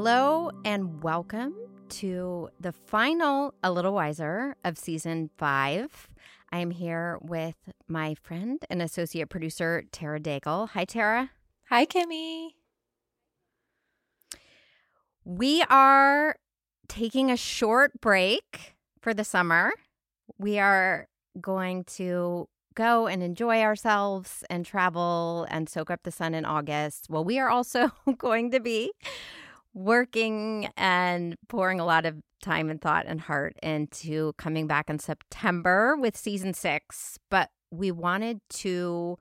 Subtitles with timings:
[0.00, 1.56] Hello and welcome
[1.88, 6.08] to the final A Little Wiser of season five.
[6.52, 7.56] I am here with
[7.88, 10.68] my friend and associate producer, Tara Daigle.
[10.68, 11.32] Hi, Tara.
[11.68, 12.54] Hi, Kimi.
[15.24, 16.36] We are
[16.86, 19.72] taking a short break for the summer.
[20.38, 21.08] We are
[21.40, 27.08] going to go and enjoy ourselves and travel and soak up the sun in August.
[27.10, 28.92] Well, we are also going to be
[29.74, 34.98] working and pouring a lot of time and thought and heart into coming back in
[34.98, 37.18] September with season six.
[37.30, 39.18] But we wanted to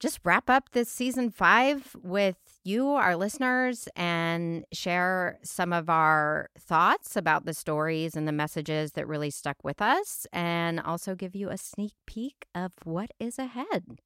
[0.00, 6.50] just wrap up this season five with you, our listeners, and share some of our
[6.56, 11.34] thoughts about the stories and the messages that really stuck with us, and also give
[11.34, 13.98] you a sneak peek of what is ahead.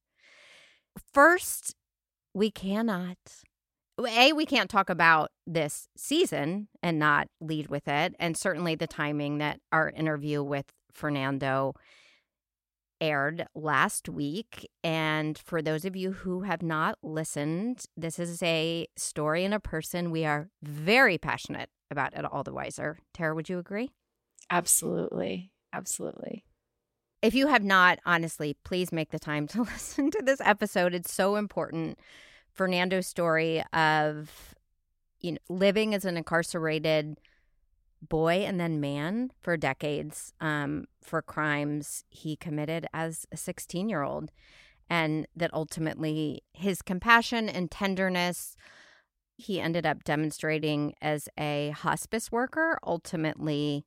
[1.13, 1.75] First,
[2.33, 3.17] we cannot.
[3.99, 8.15] A, we can't talk about this season and not lead with it.
[8.19, 11.73] And certainly the timing that our interview with Fernando
[12.99, 14.69] aired last week.
[14.83, 19.59] And for those of you who have not listened, this is a story and a
[19.59, 22.97] person we are very passionate about at All the Wiser.
[23.13, 23.91] Tara, would you agree?
[24.49, 25.51] Absolutely.
[25.73, 26.45] Absolutely.
[27.21, 30.93] If you have not, honestly, please make the time to listen to this episode.
[30.93, 31.99] It's so important.
[32.53, 34.55] Fernando's story of
[35.19, 37.17] you know living as an incarcerated
[38.09, 44.03] boy and then man for decades um, for crimes he committed as a 16 year
[44.03, 44.31] old.
[44.89, 48.55] And that ultimately his compassion and tenderness
[49.35, 53.85] he ended up demonstrating as a hospice worker ultimately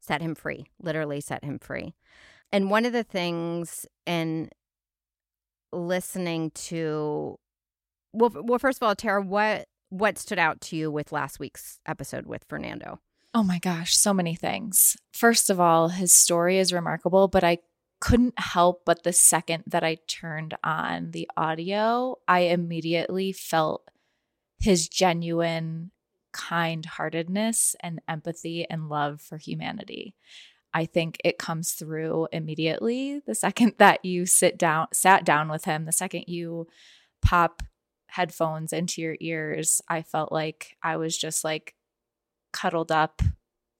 [0.00, 1.94] set him free, literally set him free.
[2.50, 4.50] And one of the things in
[5.70, 7.38] listening to
[8.12, 11.78] well well first of all Tara what what stood out to you with last week's
[11.84, 12.98] episode with Fernando?
[13.34, 14.96] Oh my gosh, so many things.
[15.12, 17.58] First of all, his story is remarkable, but I
[18.00, 23.88] couldn't help but the second that I turned on the audio, I immediately felt
[24.58, 25.90] his genuine
[26.32, 30.14] kind heartedness and empathy and love for humanity.
[30.74, 35.66] I think it comes through immediately the second that you sit down sat down with
[35.66, 36.66] him, the second you
[37.20, 37.62] pop
[38.12, 41.74] headphones into your ears, I felt like I was just like
[42.52, 43.22] cuddled up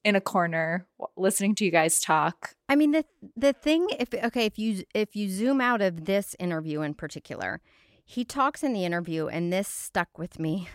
[0.04, 2.54] in a corner listening to you guys talk.
[2.68, 3.04] I mean the
[3.36, 7.60] the thing if okay if you if you zoom out of this interview in particular,
[8.04, 10.68] he talks in the interview and this stuck with me.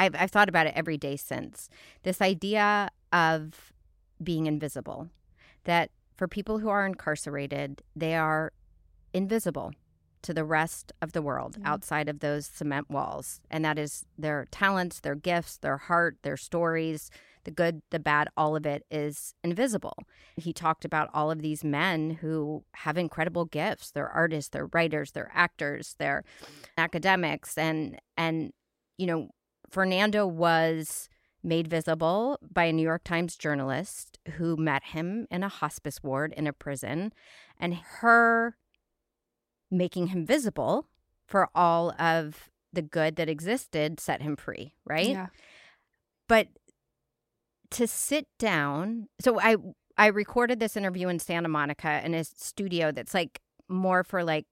[0.00, 1.68] I've I've thought about it every day since.
[2.04, 3.72] This idea of
[4.22, 5.10] being invisible.
[5.64, 8.52] That for people who are incarcerated, they are
[9.12, 9.72] invisible
[10.22, 11.66] to the rest of the world mm-hmm.
[11.66, 13.40] outside of those cement walls.
[13.50, 17.10] And that is their talents, their gifts, their heart, their stories,
[17.44, 19.96] the good, the bad, all of it is invisible.
[20.36, 23.90] He talked about all of these men who have incredible gifts.
[23.90, 26.24] They're artists, they're writers, they're actors, they're
[26.78, 28.52] academics and and
[28.98, 29.28] you know,
[29.70, 31.08] Fernando was
[31.42, 36.32] made visible by a New York Times journalist who met him in a hospice ward
[36.36, 37.12] in a prison
[37.58, 38.56] and her
[39.72, 40.86] making him visible
[41.26, 45.08] for all of the good that existed set him free, right?
[45.08, 45.26] Yeah.
[46.28, 46.48] But
[47.72, 49.56] to sit down, so I
[49.96, 54.46] I recorded this interview in Santa Monica in a studio that's like more for like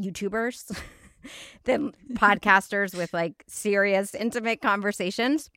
[0.00, 0.76] YouTubers
[1.64, 5.50] than podcasters with like serious intimate conversations.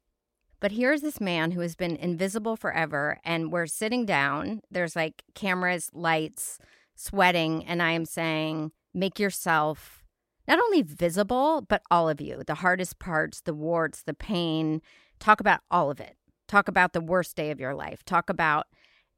[0.60, 5.24] But here's this man who has been invisible forever and we're sitting down, there's like
[5.34, 6.60] cameras, lights,
[7.00, 10.04] sweating, and I am saying, make yourself
[10.48, 14.82] not only visible, but all of you the hardest parts, the warts, the pain.
[15.20, 16.18] Talk about all of it.
[16.48, 18.04] Talk about the worst day of your life.
[18.04, 18.68] Talk about,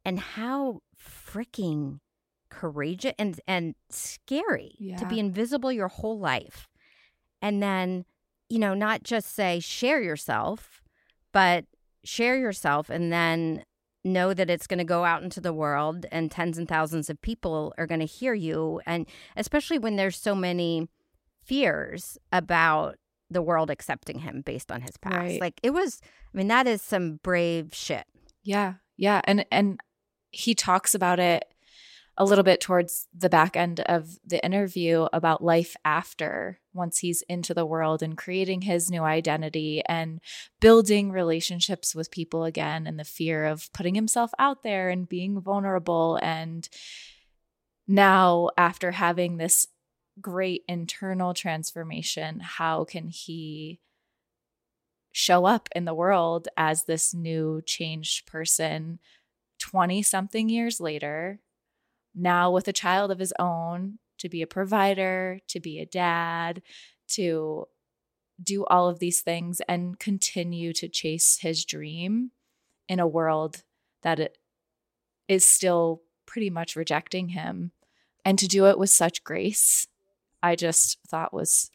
[0.04, 2.00] and how freaking
[2.50, 4.98] courageous and, and scary yeah.
[4.98, 6.68] to be invisible your whole life.
[7.42, 8.06] And then,
[8.50, 10.84] you know, not just say share yourself,
[11.32, 11.66] but
[12.04, 13.64] share yourself and then
[14.04, 17.22] know that it's going to go out into the world and tens and thousands of
[17.22, 18.82] people are going to hear you.
[18.86, 19.06] And
[19.36, 20.88] especially when there's so many
[21.44, 22.98] fears about
[23.30, 25.16] the world accepting him based on his past.
[25.16, 25.42] Right.
[25.42, 26.02] like it was
[26.34, 28.06] i mean that is some brave shit.
[28.44, 29.22] Yeah yeah.
[29.24, 29.80] And and
[30.30, 31.44] he talks about it
[32.22, 37.24] a little bit towards the back end of the interview about life after once he's
[37.24, 40.22] into the world and creating his new identity and
[40.60, 45.42] building relationships with people again and the fear of putting himself out there and being
[45.42, 46.20] vulnerable.
[46.22, 46.70] And
[47.88, 49.66] now after having this
[50.22, 53.80] great internal transformation how can he
[55.12, 59.00] show up in the world as this new changed person
[59.58, 61.40] 20 something years later,
[62.16, 66.62] now with a child of his own, to be a provider, to be a dad,
[67.10, 67.66] to
[68.42, 72.32] do all of these things and continue to chase his dream
[72.88, 73.64] in a world
[74.04, 74.38] that it
[75.28, 77.72] is still pretty much rejecting him.
[78.26, 79.88] And to do it with such grace
[80.44, 81.72] i just thought was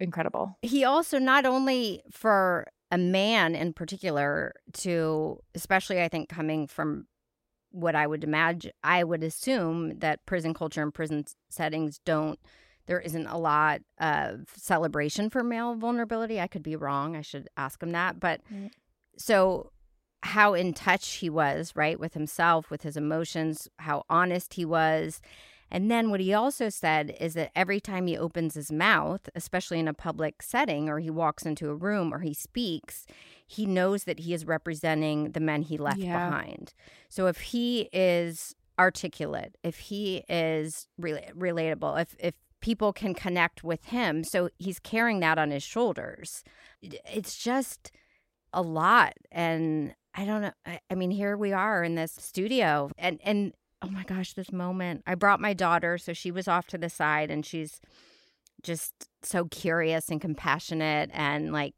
[0.00, 0.58] incredible.
[0.62, 7.06] He also not only for a man in particular to especially i think coming from
[7.76, 12.38] what i would imagine i would assume that prison culture and prison settings don't
[12.86, 16.40] there isn't a lot of celebration for male vulnerability.
[16.40, 17.16] I could be wrong.
[17.16, 18.20] I should ask him that.
[18.20, 18.70] But mm.
[19.18, 19.72] so
[20.22, 25.20] how in touch he was, right, with himself, with his emotions, how honest he was.
[25.70, 29.80] And then what he also said is that every time he opens his mouth, especially
[29.80, 33.06] in a public setting or he walks into a room or he speaks,
[33.46, 36.28] he knows that he is representing the men he left yeah.
[36.28, 36.72] behind.
[37.08, 43.62] So if he is articulate, if he is re- relatable, if if people can connect
[43.62, 44.24] with him.
[44.24, 46.42] So he's carrying that on his shoulders.
[46.82, 47.92] It's just
[48.52, 49.12] a lot.
[49.30, 50.52] And I don't know.
[50.64, 54.52] I, I mean, here we are in this studio and, and, oh my gosh, this
[54.52, 55.02] moment.
[55.06, 57.80] I brought my daughter, so she was off to the side and she's
[58.62, 61.74] just so curious and compassionate and like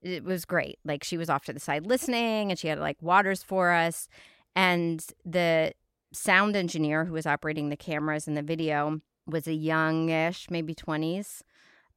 [0.00, 0.78] it was great.
[0.84, 4.08] Like she was off to the side listening and she had like waters for us.
[4.54, 5.72] And the
[6.12, 11.42] sound engineer who was operating the cameras and the video was a youngish, maybe 20s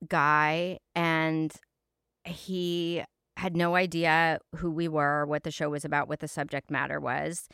[0.07, 0.79] guy.
[0.95, 1.53] And
[2.25, 3.03] he
[3.38, 7.00] had no idea who we were, what the show was about, what the subject matter
[7.00, 7.47] was.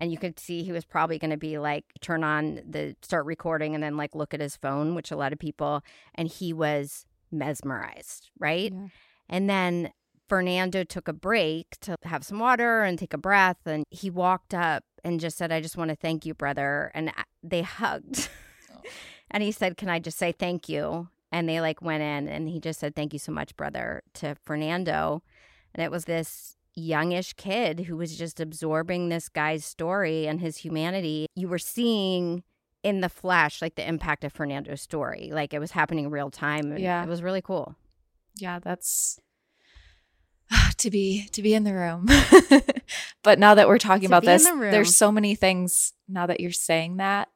[0.00, 3.26] And you could see he was probably going to be like, turn on the start
[3.26, 5.82] recording and then like look at his phone, which a lot of people,
[6.14, 8.72] and he was mesmerized, right?
[8.72, 8.88] Yeah.
[9.28, 9.92] And then
[10.28, 13.58] Fernando took a break to have some water and take a breath.
[13.66, 16.90] And he walked up and just said, I just want to thank you, brother.
[16.94, 17.12] And
[17.42, 18.28] they hugged.
[18.74, 18.80] Oh.
[19.32, 21.08] And he said, Can I just say thank you?
[21.30, 24.34] And they like went in and he just said, Thank you so much, brother, to
[24.44, 25.22] Fernando.
[25.72, 30.58] And it was this youngish kid who was just absorbing this guy's story and his
[30.58, 31.26] humanity.
[31.34, 32.42] You were seeing
[32.82, 35.30] in the flash like the impact of Fernando's story.
[35.32, 36.76] Like it was happening real time.
[36.78, 37.02] yeah.
[37.02, 37.74] It was really cool.
[38.36, 39.18] Yeah, that's
[40.78, 42.06] to be to be in the room.
[43.22, 46.40] but now that we're talking to about this, the there's so many things now that
[46.40, 47.28] you're saying that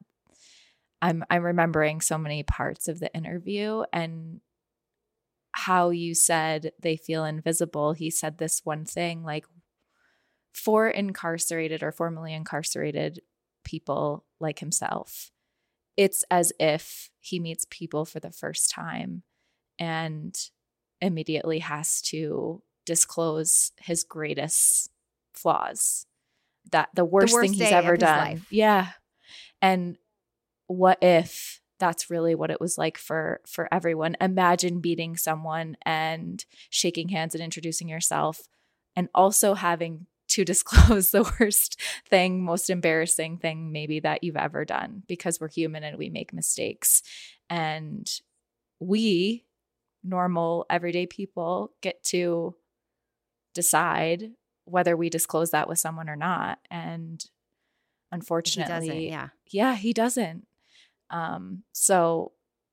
[1.03, 4.41] I'm I'm remembering so many parts of the interview and
[5.57, 7.93] how you said they feel invisible.
[7.93, 9.47] He said this one thing like
[10.53, 13.21] for incarcerated or formerly incarcerated
[13.63, 15.31] people like himself,
[15.97, 19.23] it's as if he meets people for the first time
[19.79, 20.37] and
[21.01, 24.91] immediately has to disclose his greatest
[25.35, 26.07] flaws
[26.73, 28.19] that the worst, the worst thing he's ever done.
[28.19, 28.47] Life.
[28.51, 28.89] Yeah.
[29.63, 29.99] And
[30.67, 34.17] what if that's really what it was like for for everyone.
[34.19, 38.49] Imagine meeting someone and shaking hands and introducing yourself
[38.97, 41.79] and also having to disclose the worst
[42.09, 46.33] thing most embarrassing thing maybe that you've ever done because we're human and we make
[46.33, 47.03] mistakes.
[47.51, 48.11] And
[48.81, 49.45] we
[50.03, 52.55] normal everyday people get to
[53.55, 54.31] decide
[54.65, 56.61] whether we disclose that with someone or not.
[56.71, 57.23] And
[58.11, 59.29] unfortunately yeah.
[59.51, 60.47] Yeah he doesn't
[61.15, 62.33] um, so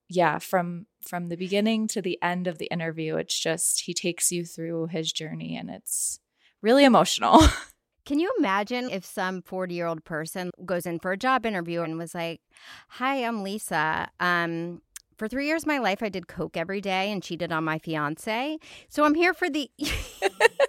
[0.10, 4.32] yeah, from from the beginning to the end of the interview, it's just he takes
[4.32, 6.20] you through his journey and it's
[6.62, 7.42] really emotional.
[8.06, 11.82] Can you imagine if some 40 year old person goes in for a job interview
[11.84, 12.42] and was like,
[12.90, 14.10] Hi, I'm Lisa.
[14.20, 14.82] Um,
[15.22, 17.78] for three years of my life, I did coke every day and cheated on my
[17.78, 18.58] fiance.
[18.90, 19.88] So I'm here for the, you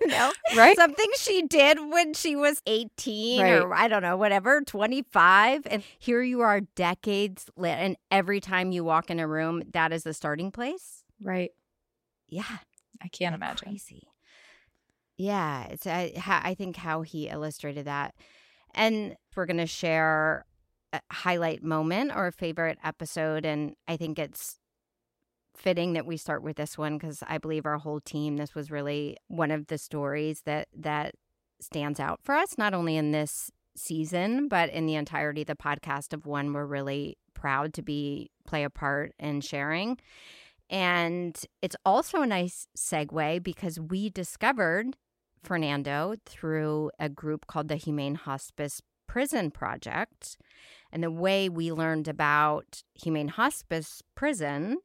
[0.08, 0.76] know, right?
[0.76, 3.62] Something she did when she was 18 right.
[3.62, 5.62] or I don't know, whatever, 25.
[5.64, 7.80] And here you are decades later.
[7.80, 11.02] And every time you walk in a room, that is the starting place.
[11.22, 11.52] Right.
[12.28, 12.58] Yeah.
[13.00, 13.68] I can't imagine.
[13.68, 14.06] Crazy.
[15.16, 15.64] Yeah.
[15.68, 18.14] It's, I, I think how he illustrated that.
[18.74, 20.44] And we're going to share
[21.10, 23.44] highlight moment or a favorite episode.
[23.44, 24.58] And I think it's
[25.56, 28.70] fitting that we start with this one because I believe our whole team, this was
[28.70, 31.14] really one of the stories that that
[31.60, 35.54] stands out for us, not only in this season, but in the entirety of the
[35.54, 39.98] podcast of one we're really proud to be play a part in sharing.
[40.68, 44.96] And it's also a nice segue because we discovered
[45.42, 48.80] Fernando through a group called the Humane Hospice
[49.12, 50.38] Prison Project.
[50.90, 54.78] And the way we learned about humane hospice prisons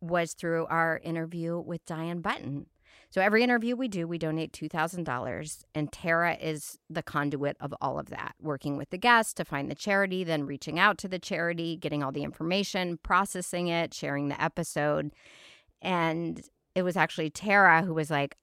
[0.00, 2.66] was through our interview with Diane Button.
[3.10, 5.64] So every interview we do, we donate $2,000.
[5.72, 9.70] And Tara is the conduit of all of that, working with the guests to find
[9.70, 14.30] the charity, then reaching out to the charity, getting all the information, processing it, sharing
[14.30, 15.12] the episode.
[15.80, 16.42] And
[16.74, 18.34] it was actually Tara who was like,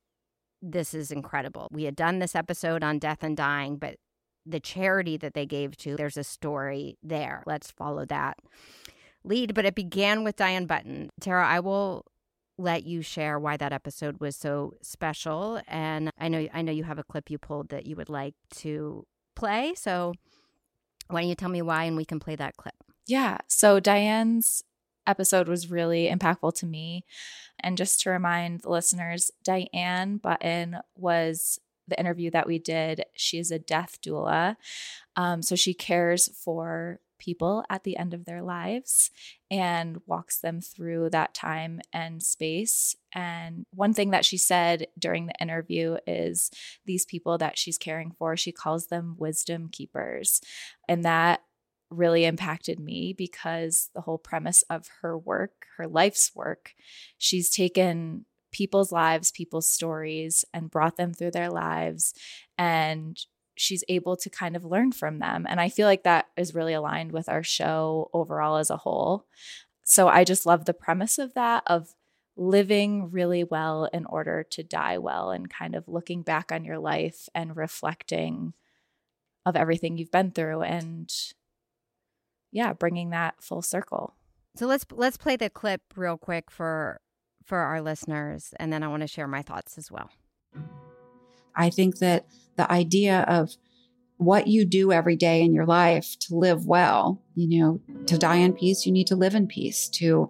[0.62, 1.68] This is incredible.
[1.70, 3.98] We had done this episode on death and dying, but
[4.46, 7.44] the charity that they gave to, there's a story there.
[7.46, 8.38] Let's follow that
[9.24, 9.54] lead.
[9.54, 11.10] But it began with Diane Button.
[11.20, 12.06] Tara, I will
[12.58, 15.62] let you share why that episode was so special.
[15.68, 18.36] And I know I know you have a clip you pulled that you would like
[18.58, 19.06] to
[19.36, 19.74] play.
[19.76, 20.14] So
[21.08, 22.76] why don't you tell me why and we can play that clip?
[23.08, 23.40] Yeah.
[23.48, 24.64] So Diane's
[25.08, 27.04] episode was really impactful to me.
[27.60, 31.60] And just to remind the listeners, Diane Button was
[31.92, 33.06] the interview that we did.
[33.14, 34.56] She is a death doula.
[35.16, 39.12] Um, so she cares for people at the end of their lives
[39.52, 42.96] and walks them through that time and space.
[43.14, 46.50] And one thing that she said during the interview is
[46.86, 50.42] these people that she's caring for, she calls them wisdom keepers.
[50.90, 51.42] And that
[51.92, 56.74] really impacted me because the whole premise of her work, her life's work,
[57.18, 62.14] she's taken people's lives, people's stories, and brought them through their lives
[62.58, 65.46] and she's able to kind of learn from them.
[65.48, 69.28] And I feel like that is really aligned with our show overall as a whole.
[69.84, 71.94] So I just love the premise of that of
[72.38, 76.80] living really well in order to die well and kind of looking back on your
[76.80, 78.54] life and reflecting
[79.46, 81.12] of everything you've been through and
[82.52, 84.16] yeah, bringing that full circle.
[84.56, 87.00] So let's let's play the clip real quick for
[87.46, 90.10] for our listeners and then I want to share my thoughts as well.
[91.56, 93.56] I think that the idea of
[94.18, 98.36] what you do every day in your life to live well, you know, to die
[98.36, 99.90] in peace, you need to live in peace.
[99.90, 100.30] To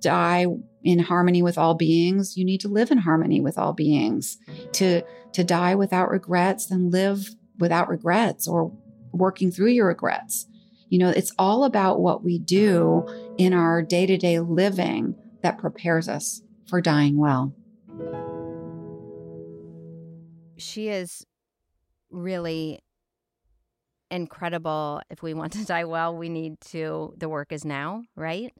[0.00, 0.46] die
[0.82, 4.38] in harmony with all beings, you need to live in harmony with all beings.
[4.72, 8.72] To to die without regrets, then live without regrets or
[9.12, 10.46] working through your regrets.
[10.88, 13.06] You know, it's all about what we do
[13.38, 17.52] in our day-to-day living that prepares us for dying well
[20.62, 21.26] she is
[22.10, 22.80] really
[24.10, 25.02] incredible.
[25.10, 28.52] If we want to die well, we need to, the work is now, right?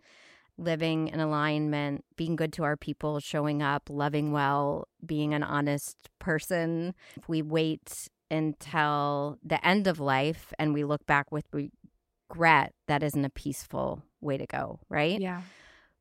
[0.58, 5.96] Living in alignment, being good to our people, showing up, loving well, being an honest
[6.18, 6.94] person.
[7.16, 13.02] If we wait until the end of life and we look back with regret, that
[13.02, 15.20] isn't a peaceful way to go, right?
[15.20, 15.42] Yeah.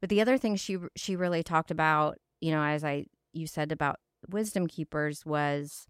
[0.01, 3.71] But the other thing she she really talked about, you know, as I you said
[3.71, 5.87] about wisdom keepers was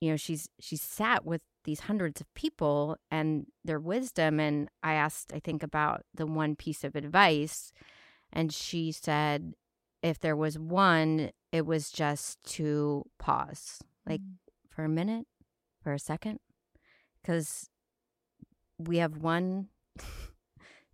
[0.00, 4.94] you know she's she's sat with these hundreds of people and their wisdom and i
[4.94, 7.72] asked i think about the one piece of advice
[8.32, 9.54] and she said
[10.02, 14.34] if there was one it was just to pause like mm.
[14.68, 15.26] for a minute
[15.82, 16.40] for a second
[17.20, 17.68] because
[18.78, 19.68] we have one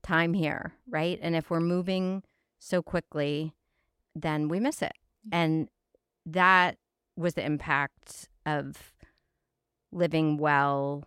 [0.03, 2.23] time here right and if we're moving
[2.59, 3.55] so quickly
[4.15, 4.93] then we miss it
[5.27, 5.35] mm-hmm.
[5.35, 5.69] and
[6.27, 6.77] that
[7.17, 8.93] was the impact of
[9.93, 11.05] living well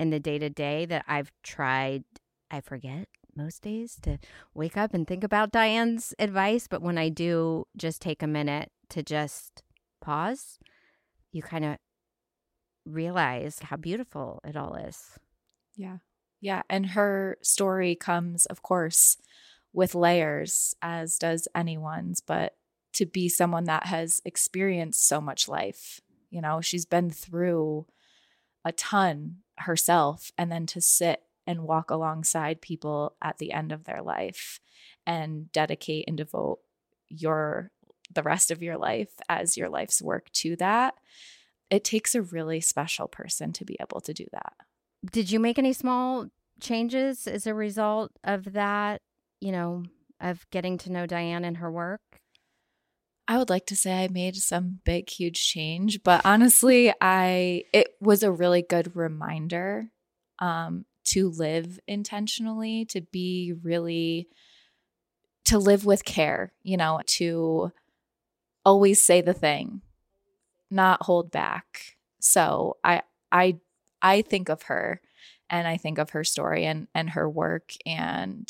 [0.00, 2.04] in the day to day that I've tried,
[2.50, 4.18] I forget most days to
[4.54, 6.66] wake up and think about Diane's advice.
[6.66, 9.62] But when I do, just take a minute to just
[10.00, 10.58] pause,
[11.32, 11.76] you kind of
[12.84, 15.18] realize how beautiful it all is.
[15.76, 15.98] Yeah.
[16.40, 16.62] Yeah.
[16.70, 19.16] And her story comes, of course,
[19.72, 22.56] with layers, as does anyone's, but
[22.94, 27.86] to be someone that has experienced so much life, you know, she's been through
[28.64, 33.84] a ton herself and then to sit and walk alongside people at the end of
[33.84, 34.60] their life
[35.06, 36.58] and dedicate and devote
[37.08, 37.70] your
[38.14, 40.94] the rest of your life as your life's work to that
[41.70, 44.54] it takes a really special person to be able to do that
[45.10, 46.26] did you make any small
[46.60, 49.00] changes as a result of that
[49.40, 49.84] you know
[50.20, 52.00] of getting to know diane and her work
[53.30, 57.88] I would like to say I made some big, huge change, but honestly, I it
[58.00, 59.90] was a really good reminder
[60.38, 64.28] um, to live intentionally, to be really
[65.44, 67.70] to live with care, you know, to
[68.64, 69.82] always say the thing,
[70.70, 71.96] not hold back.
[72.20, 73.58] So I I
[74.02, 75.00] I think of her
[75.50, 78.48] and I think of her story and and her work and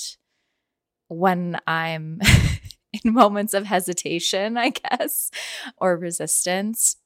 [1.08, 2.20] when I'm
[3.04, 5.30] in moments of hesitation, I guess,
[5.78, 6.96] or resistance,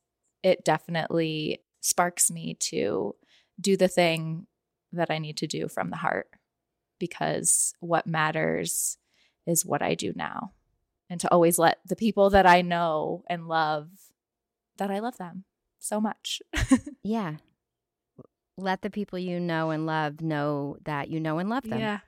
[0.42, 3.14] it definitely sparks me to
[3.60, 4.46] do the thing
[4.92, 6.28] that I need to do from the heart
[6.98, 8.98] because what matters
[9.46, 10.52] is what I do now
[11.10, 13.88] and to always let the people that I know and love
[14.78, 15.44] that I love them
[15.78, 16.40] so much.
[17.02, 17.36] yeah.
[18.62, 21.80] Let the people you know and love know that you know and love them.
[21.80, 21.98] Yeah.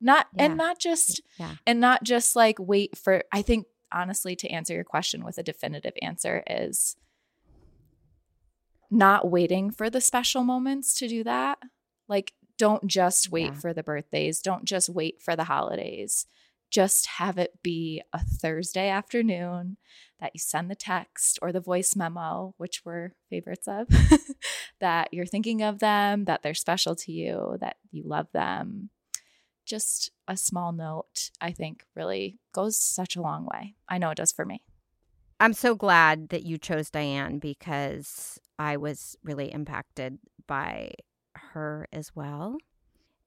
[0.00, 0.44] Not Yeah.
[0.44, 1.54] and not just Yeah.
[1.66, 5.42] and not just like wait for I think honestly to answer your question with a
[5.42, 6.96] definitive answer is
[8.90, 11.58] not waiting for the special moments to do that.
[12.08, 13.58] Like don't just wait Yeah.
[13.60, 16.26] for the birthdays, don't just wait for the holidays.
[16.70, 19.76] Just have it be a Thursday afternoon
[20.20, 23.86] that you send the text or the voice memo, which we're favorites of,
[24.80, 28.90] that you're thinking of them, that they're special to you, that you love them.
[29.66, 33.74] Just a small note, I think, really goes such a long way.
[33.88, 34.62] I know it does for me.
[35.40, 40.92] I'm so glad that you chose Diane because I was really impacted by
[41.34, 42.56] her as well.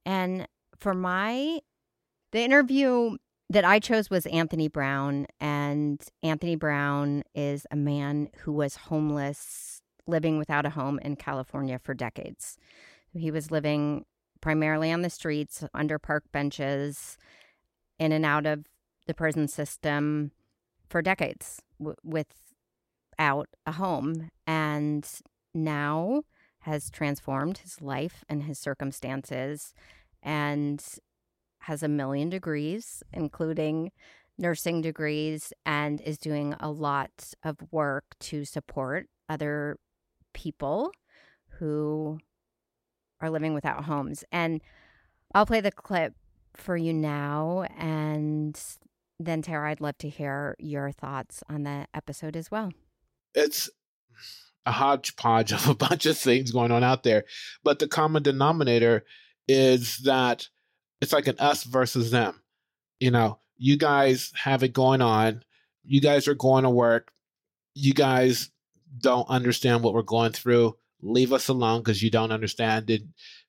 [0.05, 0.47] And
[0.79, 1.59] for my
[2.31, 3.17] the interview
[3.49, 9.81] that I chose was Anthony Brown and Anthony Brown is a man who was homeless
[10.05, 12.57] living without a home in California for decades.
[13.13, 14.05] He was living
[14.41, 17.17] primarily on the streets under park benches
[17.99, 18.65] in and out of
[19.07, 20.31] the prison system
[20.89, 25.07] for decades w- without a home and
[25.53, 26.23] now
[26.61, 29.73] has transformed his life and his circumstances
[30.21, 30.83] and
[31.67, 33.91] has a million degrees including
[34.37, 39.77] nursing degrees and is doing a lot of work to support other
[40.33, 40.91] people
[41.59, 42.17] who
[43.19, 44.61] are living without homes and
[45.35, 46.13] I'll play the clip
[46.55, 48.59] for you now and
[49.19, 52.71] then Tara, I'd love to hear your thoughts on the episode as well.
[53.33, 53.69] it's
[54.65, 57.25] a hodgepodge of a bunch of things going on out there.
[57.63, 59.03] But the common denominator
[59.47, 60.47] is that
[61.01, 62.41] it's like an us versus them.
[62.99, 65.43] You know, you guys have it going on.
[65.83, 67.11] You guys are going to work.
[67.73, 68.49] You guys
[68.99, 70.77] don't understand what we're going through.
[71.01, 73.03] Leave us alone because you don't understand it.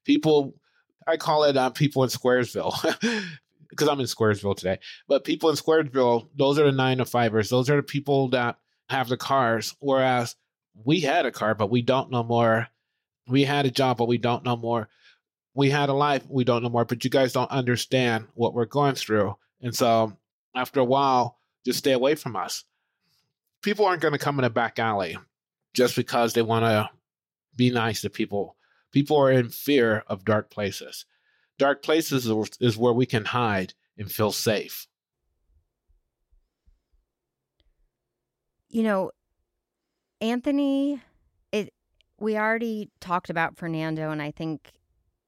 [0.05, 0.55] People,
[1.07, 2.75] I call it uh, people in Squaresville
[3.71, 4.79] because I'm in Squaresville today.
[5.07, 7.49] But people in Squaresville, those are the nine to fivers.
[7.49, 8.59] Those are the people that
[8.91, 10.37] have the cars, whereas
[10.85, 12.69] we had a car, but we don't know more.
[13.27, 14.89] We had a job, but we don't know more.
[15.59, 16.85] We had a life, we don't know more.
[16.85, 20.17] But you guys don't understand what we're going through, and so
[20.55, 22.63] after a while, just stay away from us.
[23.61, 25.19] People aren't going to come in a back alley
[25.75, 26.89] just because they want to
[27.57, 28.55] be nice to people.
[28.93, 31.05] People are in fear of dark places.
[31.59, 34.87] Dark places is- where we can hide and feel safe.
[38.69, 39.11] You know,
[40.21, 41.03] Anthony,
[41.51, 41.75] it
[42.21, 44.78] we already talked about Fernando and I think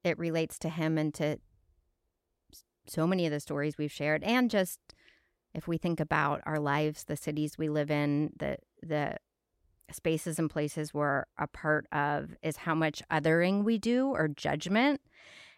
[0.05, 1.39] it relates to him and to
[2.87, 4.81] so many of the stories we've shared and just
[5.55, 9.17] if we think about our lives, the cities we live in, the the
[9.93, 15.01] spaces and places we're a part of is how much othering we do or judgment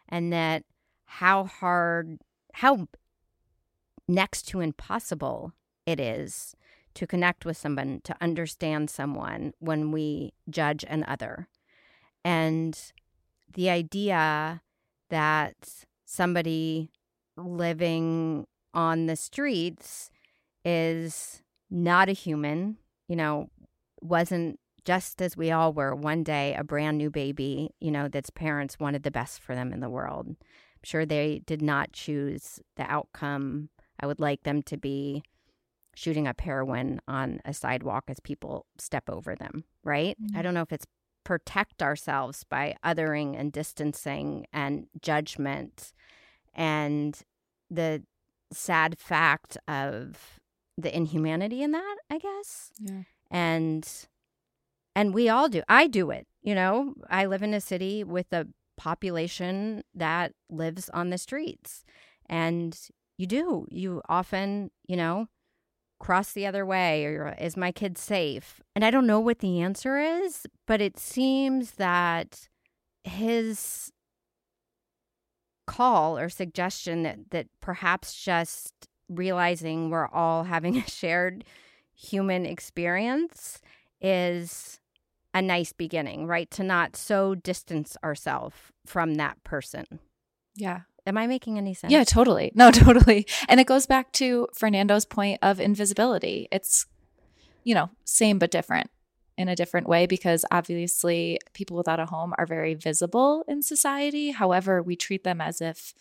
[0.08, 0.64] and that
[1.04, 2.18] how hard
[2.54, 2.88] how
[4.08, 5.52] next to impossible
[5.84, 6.54] it is
[6.94, 11.48] to connect with someone to understand someone when we judge an other.
[12.24, 12.78] And
[13.54, 14.62] the idea
[15.10, 15.54] that
[16.04, 16.90] somebody
[17.36, 20.10] living on the streets
[20.64, 22.76] is not a human
[23.08, 23.48] you know
[24.00, 28.30] wasn't just as we all were one day a brand new baby you know that's
[28.30, 30.26] parents wanted the best for them in the world.
[30.28, 30.36] I'm
[30.84, 33.68] sure they did not choose the outcome.
[34.00, 35.22] I would like them to be
[35.94, 40.16] shooting up heroin on a sidewalk as people step over them right?
[40.34, 40.42] I Mhm.
[40.42, 40.86] don't know if it's
[41.24, 45.92] protect ourselves by othering and distancing and judgment.
[46.54, 47.18] And
[47.70, 48.02] the
[48.52, 50.40] sad fact of
[50.76, 52.70] the inhumanity in that i guess.
[52.78, 53.02] Yeah.
[53.30, 53.88] and
[54.96, 56.94] and we all do i do it you know?
[57.08, 61.84] I live in a city with a population that lives on the streets.
[62.28, 62.78] And
[63.16, 65.28] you do you often you know
[66.02, 69.60] cross the other way or is my kid safe and i don't know what the
[69.60, 72.48] answer is but it seems that
[73.04, 73.92] his
[75.66, 78.74] call or suggestion that that perhaps just
[79.08, 81.44] realizing we're all having a shared
[81.94, 83.60] human experience
[84.00, 84.80] is
[85.34, 86.50] a nice beginning, right?
[86.52, 89.84] To not so distance ourselves from that person.
[90.54, 90.80] Yeah.
[91.06, 91.92] Am I making any sense?
[91.92, 92.52] Yeah, totally.
[92.54, 93.26] No, totally.
[93.48, 96.48] And it goes back to Fernando's point of invisibility.
[96.52, 96.86] It's,
[97.64, 98.90] you know, same but different
[99.36, 104.30] in a different way because obviously people without a home are very visible in society.
[104.30, 105.94] However, we treat them as if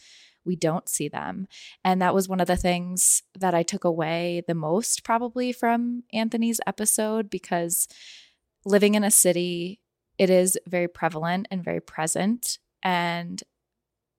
[0.43, 1.47] we don't see them.
[1.83, 6.03] And that was one of the things that I took away the most probably from
[6.13, 7.87] Anthony's episode because
[8.65, 9.81] living in a city,
[10.17, 12.57] it is very prevalent and very present.
[12.83, 13.41] And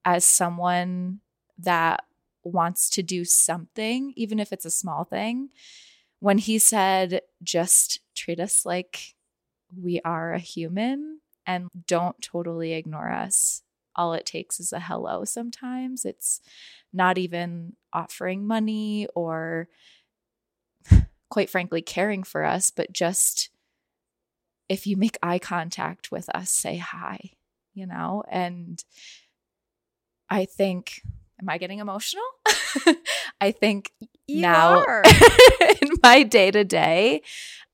[0.05, 1.21] as someone
[1.59, 2.05] that
[2.45, 5.51] wants to do something, even if it's a small thing,
[6.21, 9.15] when he said, just treat us like
[9.77, 13.63] we are a human and don't totally ignore us.
[13.97, 16.05] All it takes is a hello sometimes.
[16.05, 16.41] It's
[16.93, 19.69] not even offering money or,
[21.31, 23.51] quite frankly, caring for us, but just
[24.69, 27.33] if you make eye contact with us, say hi,
[27.75, 28.23] you know?
[28.31, 28.83] And
[30.33, 31.03] I think,
[31.39, 32.25] am I getting emotional?
[33.41, 33.93] I think
[34.27, 34.83] You now
[35.83, 37.21] in my day to day,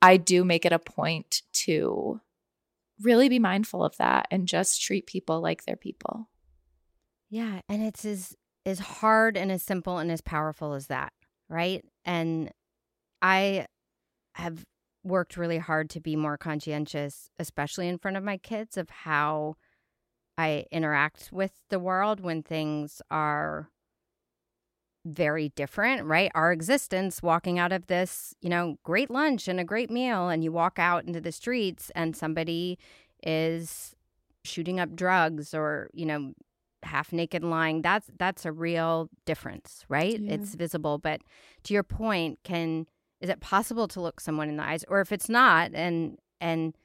[0.02, 2.20] I do make it a point to
[3.00, 6.28] really be mindful of that and just treat people like they're people.
[7.30, 8.34] Yeah, and it's as
[8.66, 11.12] as hard and as simple and as powerful as that,
[11.48, 11.84] right?
[12.04, 12.50] And
[13.22, 13.66] I
[14.34, 14.64] have
[15.04, 19.54] worked really hard to be more conscientious, especially in front of my kids, of how
[20.38, 23.68] I interact with the world when things are
[25.04, 26.30] very different, right?
[26.34, 30.44] Our existence walking out of this, you know, great lunch and a great meal, and
[30.44, 32.78] you walk out into the streets and somebody
[33.22, 33.94] is
[34.44, 36.32] shooting up drugs or, you know,
[36.84, 40.34] half naked lying that's that's a real difference right Yeah.
[40.34, 41.22] it's visible but
[41.64, 42.86] to your point can
[43.20, 46.76] is it possible to look someone in the eyes or if it's not and and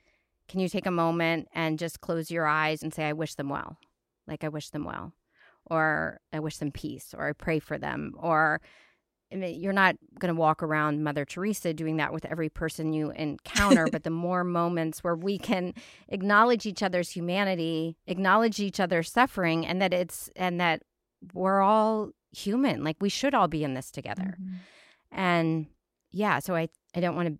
[0.53, 3.49] can you take a moment and just close your eyes and say i wish them
[3.49, 3.79] well
[4.27, 5.11] like i wish them well
[5.65, 8.61] or i wish them peace or i pray for them or
[9.31, 12.93] I mean, you're not going to walk around Mother Teresa doing that with every person
[12.93, 15.73] you encounter, but the more moments where we can
[16.07, 20.83] acknowledge each other's humanity, acknowledge each other's suffering, and that it's and that
[21.33, 22.83] we're all human.
[22.83, 24.37] Like we should all be in this together.
[24.39, 25.19] Mm-hmm.
[25.19, 25.65] And
[26.11, 27.37] yeah, so I I don't want to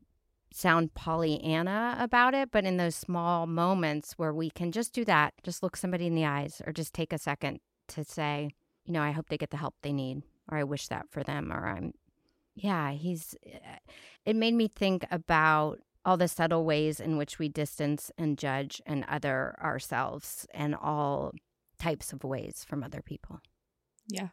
[0.53, 5.33] sound Pollyanna about it, but in those small moments where we can just do that,
[5.43, 8.51] just look somebody in the eyes or just take a second to say,
[8.85, 11.23] you know, I hope they get the help they need or I wish that for
[11.23, 11.93] them or I'm
[12.55, 13.77] yeah, he's eh,
[14.25, 18.81] it made me think about all the subtle ways in which we distance and judge
[18.85, 21.31] and other ourselves and all
[21.79, 23.39] types of ways from other people.
[24.07, 24.29] Yeah.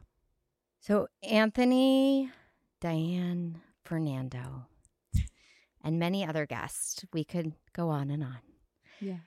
[0.79, 2.29] So, Anthony,
[2.79, 4.65] Diane, Fernando,
[5.83, 8.39] and many other guests, we could go on and on.
[8.99, 9.17] Yeah.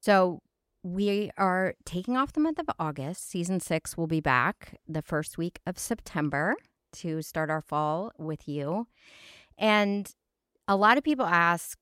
[0.00, 0.40] So,
[0.84, 3.30] we are taking off the month of August.
[3.30, 6.56] Season six will be back the first week of September
[6.94, 8.88] to start our fall with you.
[9.56, 10.10] And
[10.66, 11.78] a lot of people ask,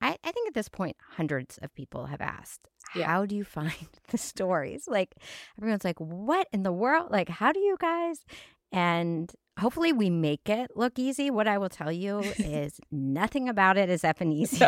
[0.00, 3.06] I, I think at this point, hundreds of people have asked, Yeah.
[3.06, 3.72] how do you find
[4.08, 4.84] the stories?
[4.88, 5.14] Like,
[5.56, 7.12] everyone's like, what in the world?
[7.12, 8.24] Like, how do you guys?
[8.72, 11.30] And hopefully we make it look easy.
[11.30, 14.64] What I will tell you is nothing about it is effing easy.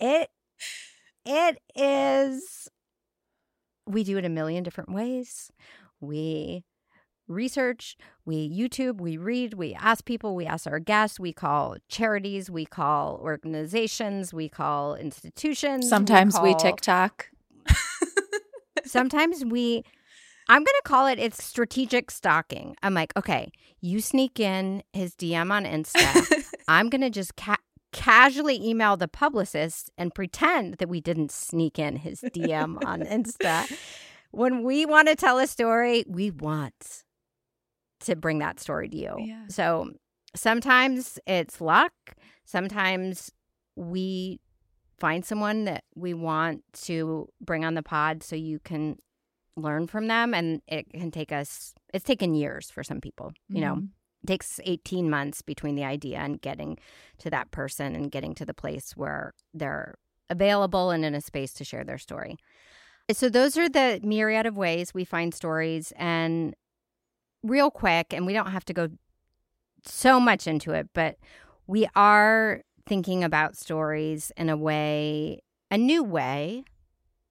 [0.00, 0.30] It
[1.24, 2.68] it is
[3.86, 5.50] we do it a million different ways.
[6.00, 6.64] We
[7.28, 12.50] research, we YouTube, we read, we ask people, we ask our guests, we call charities,
[12.50, 15.88] we call organizations, we call institutions.
[15.88, 17.30] Sometimes we call- TikTok.
[18.84, 19.82] Sometimes we
[20.48, 22.76] I'm going to call it it's strategic stalking.
[22.82, 26.44] I'm like, okay, you sneak in his DM on Insta.
[26.68, 27.56] I'm going to just ca-
[27.92, 33.72] casually email the publicist and pretend that we didn't sneak in his DM on Insta.
[34.32, 37.04] When we want to tell a story, we want
[38.00, 39.16] to bring that story to you.
[39.18, 39.44] Yeah.
[39.48, 39.92] So
[40.34, 41.92] sometimes it's luck.
[42.44, 43.30] Sometimes
[43.76, 44.40] we
[44.98, 48.98] find someone that we want to bring on the pod so you can
[49.56, 50.34] learn from them.
[50.34, 53.88] And it can take us, it's taken years for some people, you know Mhm.
[54.22, 56.78] it takes 18 months between the idea and getting
[57.18, 59.94] to that person and getting to the place where they're
[60.28, 62.36] available and in a space to share their story.
[63.12, 66.54] So those are the myriad of ways we find stories and
[67.44, 68.88] real quick and we don't have to go
[69.84, 71.16] so much into it, but
[71.68, 75.40] we are thinking about stories in a way,
[75.70, 76.64] a new way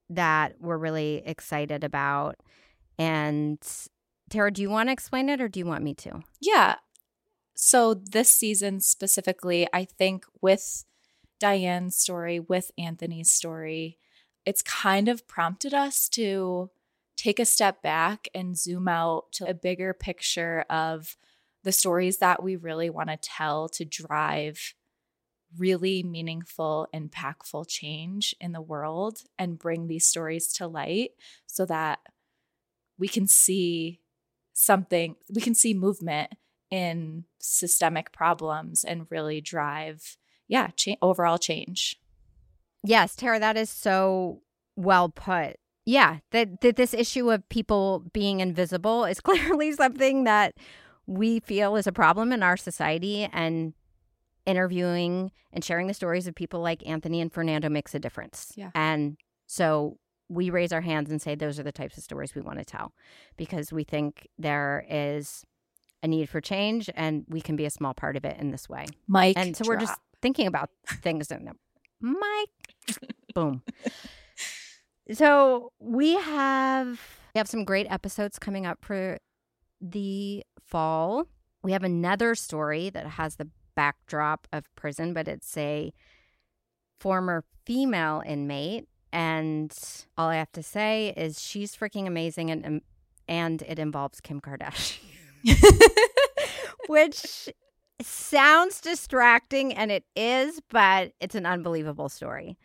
[0.10, 2.38] that we're really excited about.
[2.98, 3.60] And
[4.30, 6.22] Tara, do you want to explain it or do you want me to?
[6.39, 6.76] Yeah.
[7.56, 10.86] So this season specifically, I think with
[11.39, 13.98] Diane's story, with Anthony's story,
[14.46, 16.70] it's kind of prompted us to
[17.18, 21.18] take a step back and zoom out to a bigger picture of
[21.63, 24.76] the stories that we really want to tell to drive
[25.58, 31.12] really meaningful, impactful change in the world and bring these stories to light
[31.46, 32.00] so that
[32.98, 34.02] we can see
[34.54, 36.32] something we can see movement
[36.72, 40.15] in systemic problems and really drive
[40.48, 42.00] yeah cha- overall change
[42.86, 44.41] Yes, Tara, that is so
[44.76, 45.58] well put.
[45.86, 50.54] Yeah, that, that this issue of people being invisible is clearly something that
[51.08, 53.74] we feel is a problem in our society and
[54.45, 58.51] interviewing and sharing the stories of people like Anthony and Fernando makes a difference.
[58.55, 58.71] Yeah.
[58.75, 59.97] And so
[60.29, 62.65] we raise our hands and say those are the types of stories we want to
[62.65, 62.93] tell
[63.38, 65.43] because we think there is
[66.01, 68.67] a need for change and we can be a small part of it in this
[68.67, 68.86] way.
[69.08, 70.69] mike and so we're just thinking about
[71.01, 71.49] things and
[72.01, 72.49] Mike
[73.36, 73.62] boom.
[75.12, 76.99] So we have
[77.34, 79.19] we have some great episodes coming up for
[79.81, 81.27] the fall.
[81.63, 85.94] We have another story that has the backdrop of prison, but it's a
[87.00, 88.88] former female inmate.
[89.12, 89.76] And
[90.18, 92.82] all I have to say is she's freaking amazing and um,
[93.28, 95.00] and it involves Kim Kardashian.
[96.88, 97.50] Which
[98.02, 102.58] sounds distracting and it is, but it's an unbelievable story.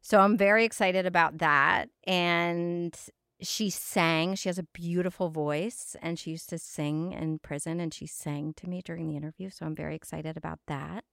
[0.00, 1.90] So I'm very excited about that.
[2.06, 2.96] And
[3.40, 7.92] she sang, she has a beautiful voice, and she used to sing in prison and
[7.92, 9.50] she sang to me during the interview.
[9.50, 11.04] So I'm very excited about that.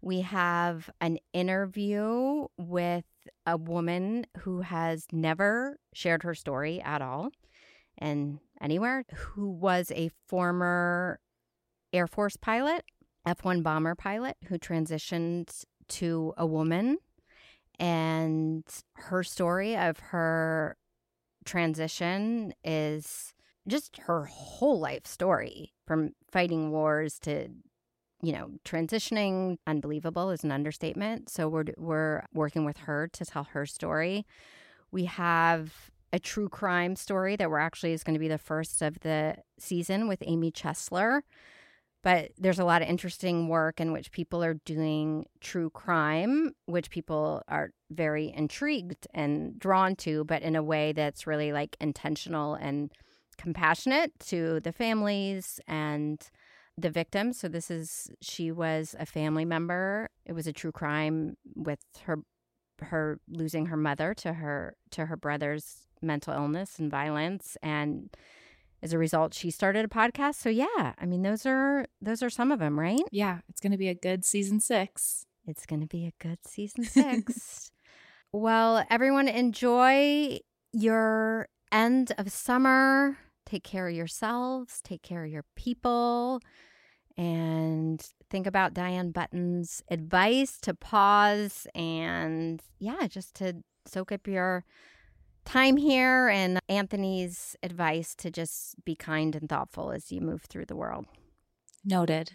[0.00, 3.04] We have an interview with
[3.46, 7.30] a woman who has never shared her story at all
[7.98, 11.20] and anywhere, who was a former
[11.92, 12.84] Air Force pilot,
[13.26, 16.98] F 1 bomber pilot, who transitioned to a woman.
[17.78, 20.76] And her story of her
[21.44, 23.34] transition is
[23.68, 27.48] just her whole life story from fighting wars to
[28.22, 31.28] you know transitioning unbelievable is an understatement.
[31.28, 34.26] So we're we're working with her to tell her story.
[34.90, 38.82] We have a true crime story that we're actually is going to be the first
[38.82, 41.22] of the season with Amy Chesler
[42.02, 46.90] but there's a lot of interesting work in which people are doing true crime, which
[46.90, 52.54] people are very intrigued and drawn to, but in a way that's really like intentional
[52.54, 52.90] and
[53.38, 56.30] compassionate to the families and
[56.76, 57.38] the victims.
[57.38, 60.08] So this is she was a family member.
[60.26, 62.18] It was a true crime with her
[62.80, 68.10] her losing her mother to her to her brother's mental illness and violence and
[68.82, 70.34] as a result she started a podcast.
[70.36, 73.02] So yeah i mean those are those are some of them right?
[73.10, 75.26] Yeah it's going to be a good season six.
[75.46, 77.70] It's going to be a good season six.
[78.32, 80.38] Well everyone enjoy
[80.72, 83.18] your end of summer.
[83.46, 84.80] Take care of yourselves.
[84.82, 86.40] Take care of your people.
[87.16, 94.64] And think about diane button's advice to pause and yeah just to soak up your
[95.44, 100.66] time here and Anthony's advice to just be kind and thoughtful as you move through
[100.66, 101.06] the world.
[101.84, 102.32] Noted.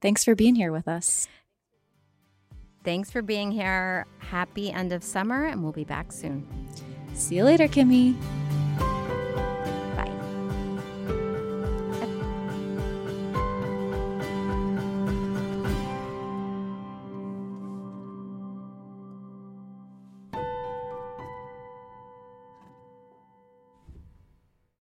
[0.00, 1.28] Thanks for being here with us.
[2.84, 4.06] Thanks for being here.
[4.18, 6.46] Happy end of summer, and we'll be back soon.
[7.14, 8.16] See you later, Kimi.